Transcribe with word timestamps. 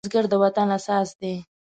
بزګر 0.05 0.25
د 0.31 0.33
وطن 0.43 0.67
اساس 0.77 1.09
دی 1.19 1.33